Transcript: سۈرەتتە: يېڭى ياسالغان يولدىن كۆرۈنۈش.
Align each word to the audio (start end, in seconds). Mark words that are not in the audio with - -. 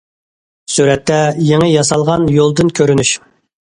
سۈرەتتە: 0.77 1.21
يېڭى 1.51 1.71
ياسالغان 1.77 2.29
يولدىن 2.41 2.77
كۆرۈنۈش. 2.83 3.19